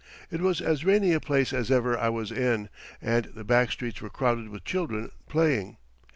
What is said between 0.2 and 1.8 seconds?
It was as rainy a place as